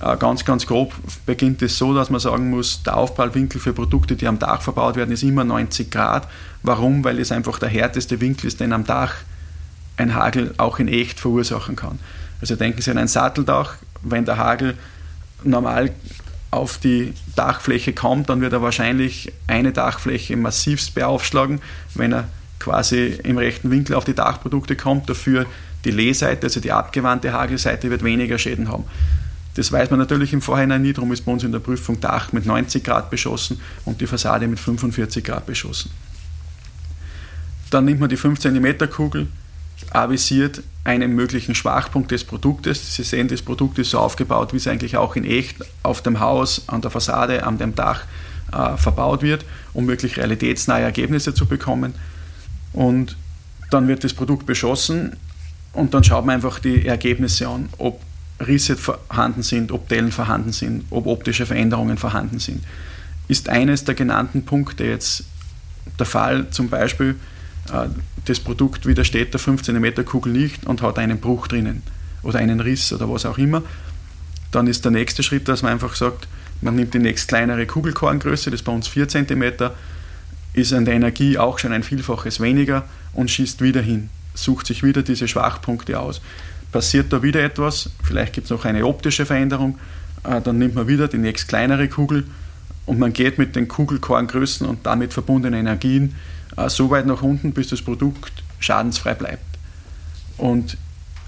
[0.00, 4.16] Äh, ganz, ganz grob beginnt es so, dass man sagen muss, der Aufprallwinkel für Produkte,
[4.16, 6.28] die am Dach verbaut werden, ist immer 90 Grad.
[6.62, 7.04] Warum?
[7.04, 9.14] Weil es einfach der härteste Winkel ist, den am Dach
[9.96, 11.98] ein Hagel auch in echt verursachen kann.
[12.40, 14.76] Also denken Sie an ein Satteldach, wenn der Hagel
[15.44, 15.92] normal
[16.50, 21.60] auf die Dachfläche kommt, dann wird er wahrscheinlich eine Dachfläche massivst beaufschlagen.
[21.94, 22.28] Wenn er
[22.64, 25.44] quasi im rechten Winkel auf die Dachprodukte kommt, dafür
[25.84, 28.84] die Lehseite, also die abgewandte Hagelseite, wird weniger Schäden haben.
[29.54, 32.32] Das weiß man natürlich im Vorhinein nie, darum ist bei uns in der Prüfung Dach
[32.32, 35.90] mit 90 Grad beschossen und die Fassade mit 45 Grad beschossen.
[37.70, 39.28] Dann nimmt man die 5 cm Kugel,
[39.90, 42.96] avisiert einen möglichen Schwachpunkt des Produktes.
[42.96, 46.18] Sie sehen, das Produkt ist so aufgebaut, wie es eigentlich auch in echt auf dem
[46.20, 48.04] Haus, an der Fassade, an dem Dach
[48.52, 51.94] äh, verbaut wird, um wirklich realitätsnahe Ergebnisse zu bekommen.
[52.74, 53.16] Und
[53.70, 55.16] dann wird das Produkt beschossen
[55.72, 58.00] und dann schaut man einfach die Ergebnisse an, ob
[58.46, 62.62] Risse vorhanden sind, ob Dellen vorhanden sind, ob optische Veränderungen vorhanden sind.
[63.28, 65.24] Ist eines der genannten Punkte jetzt
[65.98, 67.16] der Fall, zum Beispiel
[67.72, 67.88] äh,
[68.26, 71.82] das Produkt widersteht der 5 cm Kugel nicht und hat einen Bruch drinnen
[72.22, 73.62] oder einen Riss oder was auch immer,
[74.50, 76.28] dann ist der nächste Schritt, dass man einfach sagt,
[76.60, 79.70] man nimmt die nächst kleinere Kugelkorngröße, das ist bei uns 4 cm,
[80.54, 84.82] ist an der Energie auch schon ein Vielfaches weniger und schießt wieder hin, sucht sich
[84.82, 86.20] wieder diese Schwachpunkte aus
[86.74, 89.78] passiert da wieder etwas, vielleicht gibt es noch eine optische Veränderung,
[90.24, 92.24] äh, dann nimmt man wieder die nächst kleinere Kugel
[92.84, 96.16] und man geht mit den Kugelkorngrößen und damit verbundenen Energien
[96.56, 99.44] äh, so weit nach unten, bis das Produkt schadensfrei bleibt.
[100.36, 100.76] Und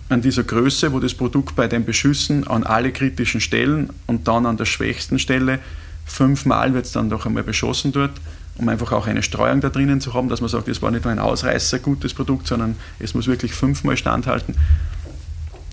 [0.08, 4.46] an dieser Größe, wo das Produkt bei den Beschüssen an alle kritischen Stellen und dann
[4.46, 5.60] an der schwächsten Stelle
[6.04, 8.14] fünfmal wird es dann doch einmal beschossen dort,
[8.58, 11.04] um einfach auch eine Streuung da drinnen zu haben, dass man sagt, es war nicht
[11.04, 14.54] nur ein Ausreißer, gutes Produkt, sondern es muss wirklich fünfmal standhalten.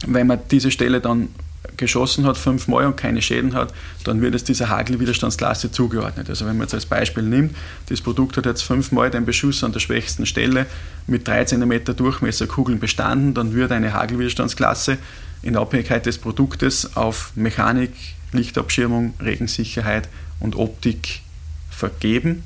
[0.06, 1.30] Wenn man diese Stelle dann
[1.78, 6.30] geschossen hat, fünfmal und keine Schäden hat, dann wird es dieser Hagelwiderstandsklasse zugeordnet.
[6.30, 7.56] Also wenn man jetzt als Beispiel nimmt,
[7.88, 10.66] das Produkt hat jetzt fünfmal den Beschuss an der schwächsten Stelle
[11.08, 14.98] mit 3 cm Durchmesser Kugeln bestanden, dann wird eine Hagelwiderstandsklasse
[15.42, 17.92] in Abhängigkeit des Produktes auf Mechanik,
[18.32, 21.22] Lichtabschirmung, Regensicherheit und Optik
[21.70, 22.44] vergeben.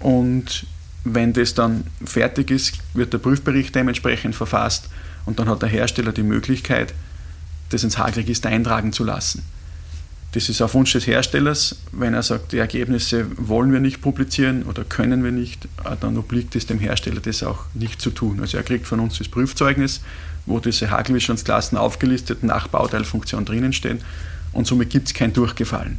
[0.00, 0.66] Und
[1.04, 4.88] wenn das dann fertig ist, wird der Prüfbericht dementsprechend verfasst
[5.26, 6.94] und dann hat der Hersteller die Möglichkeit,
[7.70, 9.42] das ins Hagelregister eintragen zu lassen.
[10.32, 11.76] Das ist auf Wunsch des Herstellers.
[11.92, 16.18] Wenn er sagt, die Ergebnisse wollen wir nicht publizieren oder können wir nicht, äh, dann
[16.18, 18.40] obliegt es dem Hersteller, das auch nicht zu tun.
[18.40, 20.00] Also er kriegt von uns das Prüfzeugnis,
[20.46, 24.00] wo diese Hagelwiderstandsklassen aufgelistet nach Bauteilfunktion drinnen stehen
[24.52, 25.98] und somit gibt es kein Durchgefallen.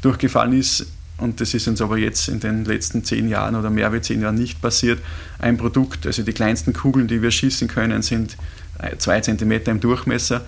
[0.00, 0.86] Durchgefallen ist,
[1.18, 4.20] und das ist uns aber jetzt in den letzten zehn Jahren oder mehr als zehn
[4.20, 5.00] Jahren nicht passiert,
[5.38, 8.36] ein Produkt, also die kleinsten Kugeln, die wir schießen können, sind
[8.78, 10.42] äh, zwei Zentimeter im Durchmesser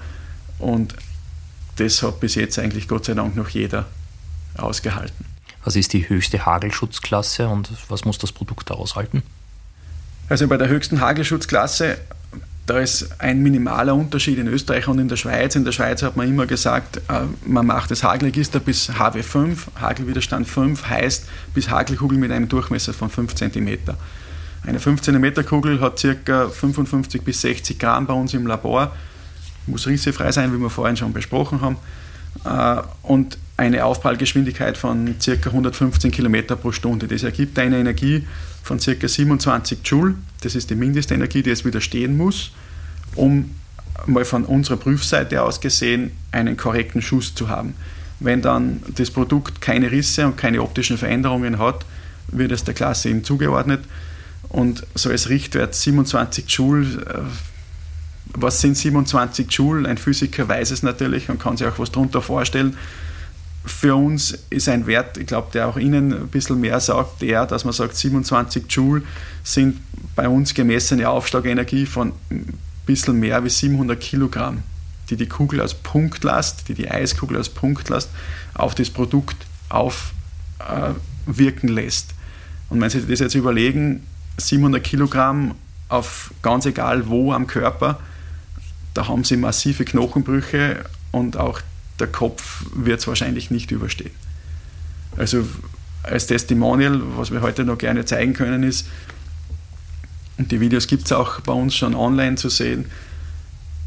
[0.58, 0.94] und
[1.76, 3.86] das hat bis jetzt eigentlich Gott sei Dank noch jeder
[4.56, 5.26] ausgehalten.
[5.64, 9.22] Was ist die höchste Hagelschutzklasse und was muss das Produkt aushalten?
[10.28, 11.98] Also bei der höchsten Hagelschutzklasse,
[12.66, 15.54] da ist ein minimaler Unterschied in Österreich und in der Schweiz.
[15.54, 20.48] In der Schweiz hat man immer gesagt, äh, man macht das Hagelregister bis HW5, Hagelwiderstand
[20.48, 23.78] 5 heißt bis Hagelkugel mit einem Durchmesser von 5 cm.
[24.66, 26.48] Eine 5 cm Kugel hat ca.
[26.48, 28.92] 55 bis 60 Gramm bei uns im Labor
[29.66, 31.76] muss rissefrei sein, wie wir vorhin schon besprochen haben.
[32.44, 35.32] Äh, und eine Aufprallgeschwindigkeit von ca.
[35.32, 37.08] 115 km pro Stunde.
[37.08, 38.26] Das ergibt eine Energie
[38.62, 39.08] von ca.
[39.08, 40.14] 27 Joule.
[40.42, 42.52] Das ist die Mindestenergie, die es widerstehen muss,
[43.14, 43.50] um
[44.06, 47.74] mal von unserer Prüfseite aus gesehen einen korrekten Schuss zu haben.
[48.20, 51.84] Wenn dann das Produkt keine Risse und keine optischen Veränderungen hat,
[52.28, 53.80] wird es der Klasse eben zugeordnet.
[54.48, 57.20] Und so als Richtwert 27 Joule äh,
[58.34, 59.88] was sind 27 Joule?
[59.88, 62.76] Ein Physiker weiß es natürlich und kann sich auch was darunter vorstellen.
[63.66, 67.46] Für uns ist ein Wert, ich glaube, der auch Ihnen ein bisschen mehr sagt, der,
[67.46, 69.02] dass man sagt, 27 Joule
[69.42, 69.80] sind
[70.14, 74.62] bei uns gemessene Aufschlagenergie von ein bisschen mehr wie 700 Kilogramm,
[75.10, 78.08] die die Kugel als Punktlast, die die Eiskugel als Punktlast
[78.54, 79.36] auf das Produkt
[79.68, 82.14] aufwirken äh, lässt.
[82.70, 84.06] Und wenn Sie das jetzt überlegen,
[84.38, 85.56] 700 Kilogramm
[85.88, 88.00] auf ganz egal wo am Körper,
[88.94, 91.60] da haben sie massive Knochenbrüche und auch
[91.98, 94.12] der Kopf wird es wahrscheinlich nicht überstehen.
[95.16, 95.46] Also
[96.02, 98.86] als Testimonial, was wir heute noch gerne zeigen können, ist,
[100.38, 102.86] und die Videos gibt es auch bei uns schon online zu sehen,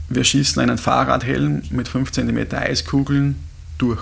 [0.10, 3.36] wir schießen einen Fahrradhelm mit 5 cm Eiskugeln
[3.78, 4.02] durch.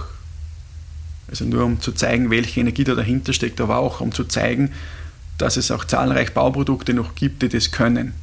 [1.29, 4.71] Also nur um zu zeigen, welche Energie da dahinter steckt, aber auch um zu zeigen,
[5.37, 8.13] dass es auch zahlreiche Bauprodukte noch gibt, die das können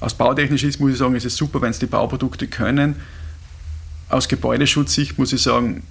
[0.00, 2.96] aus bautechnischer Sicht muss ich sagen, es ist super, wenn es die Bauprodukte können.
[4.08, 5.82] Aus Gebäudeschutzsicht muss ich sagen,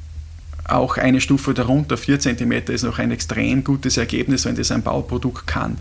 [0.65, 4.82] auch eine Stufe darunter, 4 cm, ist noch ein extrem gutes Ergebnis, wenn das ein
[4.82, 5.78] Bauprodukt kann.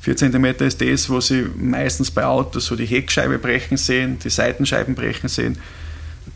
[0.00, 4.30] 4 cm ist das, wo Sie meistens bei Autos so die Heckscheibe brechen sehen, die
[4.30, 5.58] Seitenscheiben brechen sehen,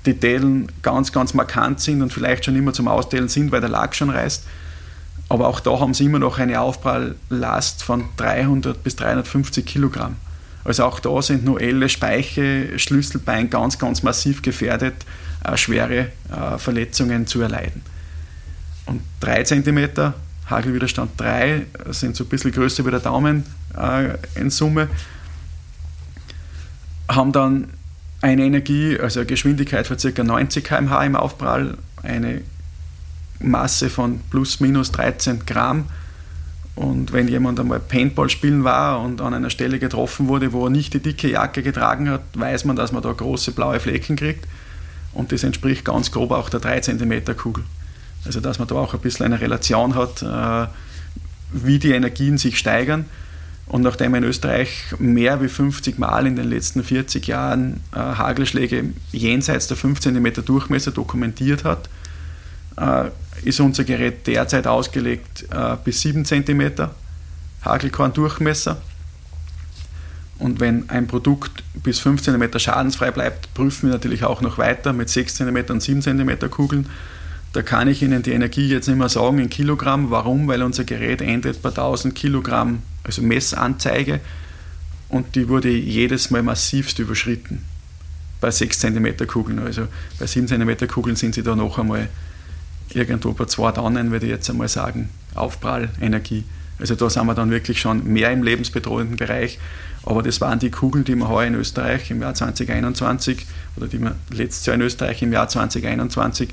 [0.06, 3.70] die Dellen ganz, ganz markant sind und vielleicht schon immer zum Ausdehlen sind, weil der
[3.70, 4.44] Lack schon reißt.
[5.28, 10.16] Aber auch da haben Sie immer noch eine Aufpralllast von 300 bis 350 Kilogramm.
[10.64, 14.94] Also auch da sind Noelle, Speiche, Schlüsselbein ganz, ganz massiv gefährdet,
[15.44, 17.82] äh, schwere äh, Verletzungen zu erleiden.
[18.86, 20.12] Und 3 cm,
[20.48, 23.44] Hagelwiderstand 3, sind so ein bisschen größer wie der Daumen
[23.76, 24.88] äh, in Summe,
[27.08, 27.68] haben dann
[28.22, 30.24] eine Energie, also eine Geschwindigkeit von ca.
[30.24, 32.40] 90 km/h im Aufprall, eine
[33.40, 35.86] Masse von plus minus 13 Gramm
[36.76, 40.70] und wenn jemand einmal Paintball spielen war und an einer Stelle getroffen wurde, wo er
[40.70, 44.46] nicht die dicke Jacke getragen hat, weiß man, dass man da große blaue Flecken kriegt.
[45.12, 47.64] Und das entspricht ganz grob auch der 3 cm Kugel.
[48.24, 50.66] Also dass man da auch ein bisschen eine Relation hat, äh,
[51.52, 53.04] wie die Energien sich steigern.
[53.66, 58.90] Und nachdem in Österreich mehr wie 50 Mal in den letzten 40 Jahren äh, Hagelschläge
[59.12, 61.88] jenseits der 5 cm Durchmesser dokumentiert hat,
[62.76, 63.10] äh,
[63.46, 66.88] ist unser Gerät derzeit ausgelegt äh, bis 7 cm
[67.64, 68.78] Hagelkorn-Durchmesser.
[70.38, 74.92] Und wenn ein Produkt bis 5 cm schadensfrei bleibt, prüfen wir natürlich auch noch weiter
[74.92, 76.86] mit 6 cm und 7 cm Kugeln.
[77.52, 80.10] Da kann ich Ihnen die Energie jetzt nicht mehr sagen in Kilogramm.
[80.10, 80.48] Warum?
[80.48, 84.20] Weil unser Gerät endet bei 1000 Kilogramm, also Messanzeige.
[85.08, 87.62] und die wurde jedes Mal massivst überschritten.
[88.40, 89.60] Bei 6 cm Kugeln.
[89.60, 89.86] Also
[90.18, 92.08] bei 7 cm Kugeln sind sie da noch einmal
[92.92, 96.44] irgendwo bei 2 Tonnen, würde ich jetzt einmal sagen, Aufprallenergie.
[96.78, 99.58] Also da sind wir dann wirklich schon mehr im lebensbedrohenden Bereich.
[100.02, 104.00] Aber das waren die Kugeln, die wir heuer in Österreich im Jahr 2021 oder die
[104.00, 106.50] wir letztes Jahr in Österreich im Jahr 2021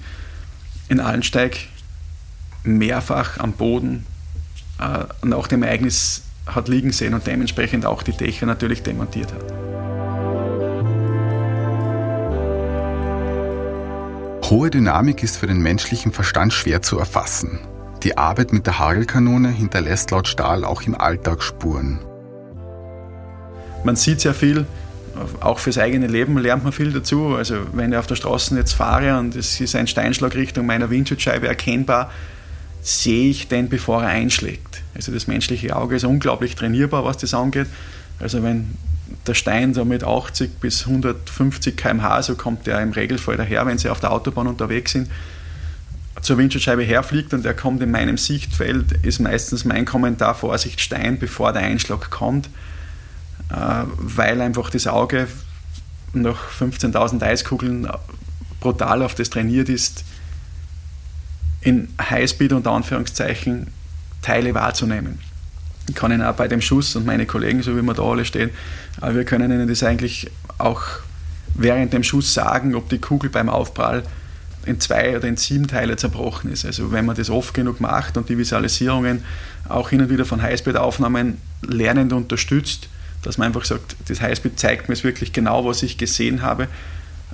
[0.90, 1.58] in Allensteig
[2.64, 4.06] mehrfach am Boden
[4.80, 9.71] äh, nach dem Ereignis hat liegen sehen und dementsprechend auch die Dächer natürlich demontiert hat.
[14.52, 17.62] Hohe Dynamik ist für den menschlichen Verstand schwer zu erfassen.
[18.04, 22.00] Die Arbeit mit der Hagelkanone hinterlässt laut Stahl auch im Alltag Spuren.
[23.86, 24.66] Man sieht sehr viel,
[25.40, 27.28] auch fürs eigene Leben lernt man viel dazu.
[27.28, 30.90] Also wenn ich auf der Straße jetzt fahre und es ist ein Steinschlag Richtung meiner
[30.90, 32.12] Windschutzscheibe erkennbar,
[32.82, 34.82] sehe ich den, bevor er einschlägt.
[34.96, 37.68] Also das menschliche Auge ist unglaublich trainierbar, was das angeht.
[38.20, 38.76] Also wenn
[39.28, 43.78] der Stein so mit 80 bis 150 km/h, so kommt der im Regelfall daher, wenn
[43.78, 45.10] sie auf der Autobahn unterwegs sind,
[46.22, 51.18] zur Windschutzscheibe herfliegt und er kommt in meinem Sichtfeld, ist meistens mein Kommentar Vorsicht Stein,
[51.18, 52.48] bevor der Einschlag kommt,
[53.50, 53.56] äh,
[53.98, 55.28] weil einfach das Auge
[56.14, 57.88] nach 15.000 Eiskugeln
[58.60, 60.04] brutal auf das trainiert ist,
[61.62, 63.68] in Highspeed unter Anführungszeichen
[64.22, 65.20] Teile wahrzunehmen.
[65.92, 68.24] Ich kann Ihnen auch bei dem Schuss und meine Kollegen, so wie wir da alle
[68.24, 68.50] stehen,
[69.02, 70.84] aber wir können Ihnen das eigentlich auch
[71.54, 74.04] während dem Schuss sagen, ob die Kugel beim Aufprall
[74.66, 76.66] in zwei oder in sieben Teile zerbrochen ist.
[76.66, 79.26] Also wenn man das oft genug macht und die Visualisierungen
[79.68, 82.88] auch hin und wieder von Highspeed-Aufnahmen lernend unterstützt,
[83.24, 86.70] dass man einfach sagt, das Highspeed zeigt mir jetzt wirklich genau, was ich gesehen habe,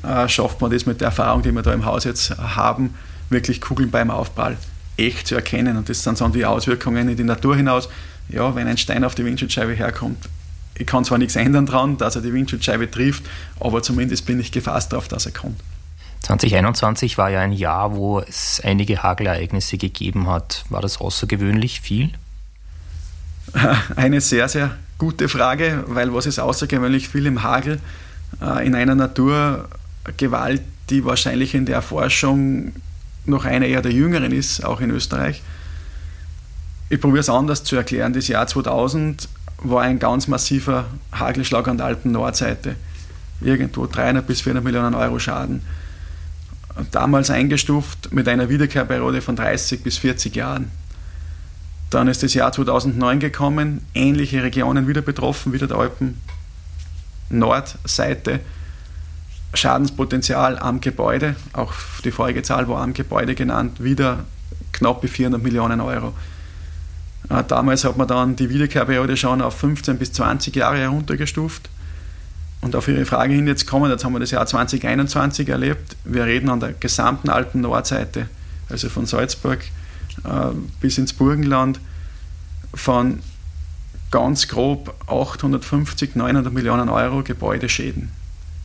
[0.01, 2.95] äh, schafft man das mit der Erfahrung, die wir da im Haus jetzt haben,
[3.29, 4.57] wirklich Kugeln beim Aufprall
[4.97, 5.77] echt zu erkennen.
[5.77, 7.87] Und das sind dann die Auswirkungen in die Natur hinaus.
[8.29, 10.17] Ja, wenn ein Stein auf die Windschutzscheibe herkommt,
[10.75, 13.23] ich kann zwar nichts ändern daran, dass er die Windschutzscheibe trifft,
[13.59, 15.59] aber zumindest bin ich gefasst darauf, dass er kommt.
[16.21, 20.65] 2021 war ja ein Jahr, wo es einige Hagelereignisse gegeben hat.
[20.69, 22.11] War das außergewöhnlich viel?
[23.95, 27.79] Eine sehr, sehr gute Frage, weil was ist außergewöhnlich viel im Hagel?
[28.41, 32.73] Äh, in einer Naturgewalt, die wahrscheinlich in der Forschung
[33.25, 35.41] noch eine eher der jüngeren ist, auch in Österreich.
[36.89, 38.13] Ich probiere es anders zu erklären.
[38.13, 42.75] Das Jahr 2000 war ein ganz massiver Hagelschlag an der alten Nordseite.
[43.41, 45.63] Irgendwo 300 bis 400 Millionen Euro Schaden.
[46.91, 50.71] Damals eingestuft mit einer Wiederkehrperiode von 30 bis 40 Jahren.
[51.89, 56.21] Dann ist das Jahr 2009 gekommen, ähnliche Regionen wieder betroffen, wieder der Alpen
[57.29, 58.39] Nordseite.
[59.53, 61.73] Schadenspotenzial am Gebäude, auch
[62.03, 64.25] die vorige Zahl war am Gebäude genannt, wieder
[64.73, 66.13] knappe 400 Millionen Euro.
[67.29, 71.69] Äh, damals hat man dann die Wiederkehrperiode schon auf 15 bis 20 Jahre heruntergestuft.
[72.61, 75.95] Und auf Ihre Frage hin jetzt kommen, jetzt haben wir das Jahr 2021 erlebt.
[76.05, 78.29] Wir reden an der gesamten alten Nordseite,
[78.69, 79.59] also von Salzburg
[80.23, 80.29] äh,
[80.81, 81.79] bis ins Burgenland,
[82.73, 83.19] von
[84.09, 88.11] ganz grob 850, 900 Millionen Euro Gebäudeschäden.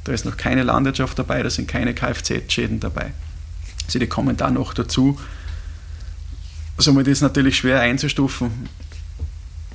[0.04, 3.12] Da ist noch keine Landwirtschaft dabei, da sind keine Kfz-Schäden dabei.
[3.86, 5.18] Also die kommen da noch dazu.
[6.78, 8.50] Somit ist es natürlich schwer einzustufen.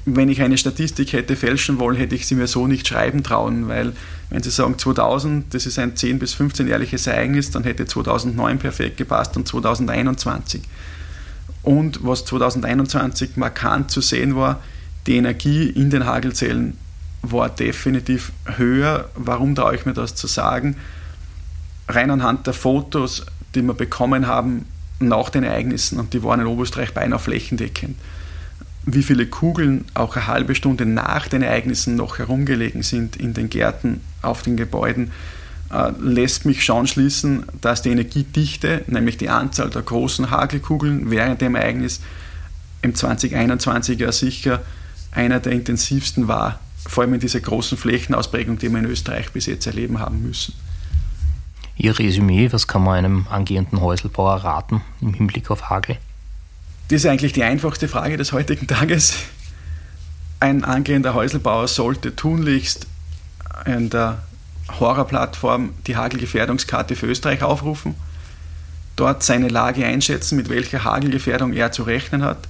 [0.06, 3.68] Wenn ich eine Statistik hätte fälschen wollen, hätte ich sie mir so nicht schreiben trauen,
[3.68, 3.94] weil
[4.30, 8.98] wenn Sie sagen 2000, das ist ein 10- bis 15-jähriges Ereignis, dann hätte 2009 perfekt
[8.98, 10.62] gepasst und 2021.
[11.62, 14.62] Und was 2021 markant zu sehen war,
[15.08, 16.78] die Energie in den Hagelzellen
[17.22, 19.10] war definitiv höher.
[19.16, 20.78] Warum traue ich mir das zu sagen?
[21.90, 24.66] Rein anhand der Fotos, die wir bekommen haben
[25.00, 27.98] nach den Ereignissen, und die waren in Oberösterreich beinahe flächendeckend,
[28.86, 33.50] wie viele Kugeln auch eine halbe Stunde nach den Ereignissen noch herumgelegen sind in den
[33.50, 35.12] Gärten, auf den Gebäuden,
[35.72, 41.42] äh, lässt mich schon schließen, dass die Energiedichte, nämlich die Anzahl der großen Hagelkugeln während
[41.42, 42.00] dem Ereignis
[42.82, 44.62] im 2021 ja sicher
[45.12, 49.48] einer der intensivsten war, vor allem in dieser großen Flächenausprägung, die wir in Österreich bis
[49.48, 50.54] jetzt erleben haben müssen.
[51.80, 55.98] Ihr Resümee, was kann man einem angehenden Häuselbauer raten im Hinblick auf Hagel?
[56.88, 59.16] Das ist eigentlich die einfachste Frage des heutigen Tages.
[60.40, 62.88] Ein angehender Häuselbauer sollte tunlichst
[63.66, 64.24] in der
[64.80, 67.96] Horrorplattform die Hagelgefährdungskarte für Österreich aufrufen,
[68.96, 72.48] dort seine Lage einschätzen, mit welcher Hagelgefährdung er zu rechnen hat.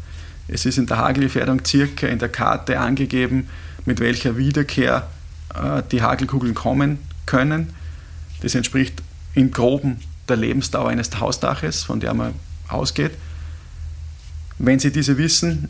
[0.47, 3.49] Es ist in der Hagelgefährdung circa in der Karte angegeben,
[3.85, 5.09] mit welcher Wiederkehr
[5.53, 7.73] äh, die Hagelkugeln kommen können.
[8.41, 9.01] Das entspricht
[9.37, 12.33] im Groben der Lebensdauer eines Hausdaches, von der man
[12.67, 13.11] ausgeht.
[14.57, 15.69] Wenn Sie diese wissen,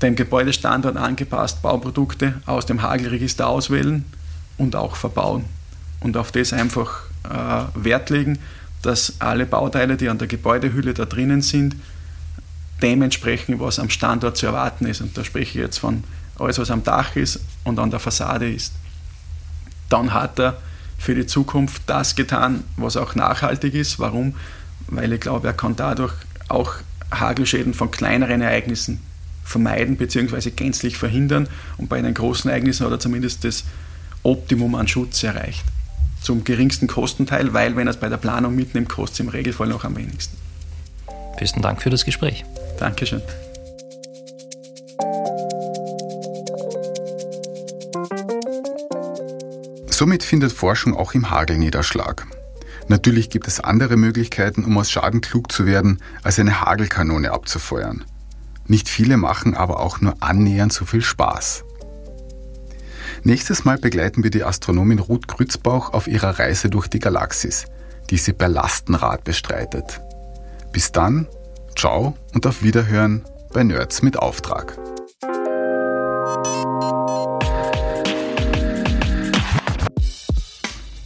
[0.00, 4.04] dem Gebäudestandort angepasst Bauprodukte aus dem Hagelregister auswählen
[4.56, 5.44] und auch verbauen.
[6.00, 8.38] Und auf das einfach äh, Wert legen,
[8.80, 11.76] dass alle Bauteile, die an der Gebäudehülle da drinnen sind,
[12.80, 15.02] dementsprechend, was am Standort zu erwarten ist.
[15.02, 16.02] Und da spreche ich jetzt von
[16.38, 18.72] alles, was am Dach ist und an der Fassade ist.
[19.90, 20.56] Dann hat er
[21.02, 23.98] für die Zukunft das getan, was auch nachhaltig ist.
[23.98, 24.36] Warum?
[24.86, 26.12] Weil ich glaube, er kann dadurch
[26.48, 26.74] auch
[27.12, 29.00] Hagelschäden von kleineren Ereignissen
[29.44, 30.50] vermeiden bzw.
[30.50, 33.64] gänzlich verhindern und bei einen großen Ereignissen hat er zumindest das
[34.22, 35.64] Optimum an Schutz erreicht.
[36.20, 39.66] Zum geringsten Kostenteil, weil wenn er es bei der Planung mitnimmt, kostet es im Regelfall
[39.66, 40.36] noch am wenigsten.
[41.36, 42.44] Besten Dank für das Gespräch.
[42.78, 43.22] Dankeschön.
[49.92, 52.26] Somit findet Forschung auch im Hagelniederschlag.
[52.88, 58.02] Natürlich gibt es andere Möglichkeiten, um aus Schaden klug zu werden, als eine Hagelkanone abzufeuern.
[58.66, 61.64] Nicht viele machen aber auch nur annähernd so viel Spaß.
[63.22, 67.66] Nächstes Mal begleiten wir die Astronomin Ruth Grützbauch auf ihrer Reise durch die Galaxis,
[68.08, 70.00] die sie per Lastenrad bestreitet.
[70.72, 71.28] Bis dann,
[71.76, 74.78] ciao und auf Wiederhören bei Nerds mit Auftrag.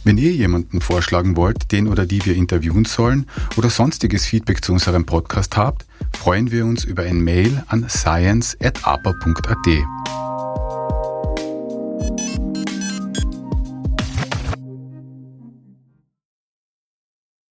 [0.07, 3.25] Wenn ihr jemanden vorschlagen wollt, den oder die wir interviewen sollen
[3.57, 5.85] oder sonstiges Feedback zu unserem Podcast habt,
[6.17, 9.67] freuen wir uns über ein Mail an science.apa.at.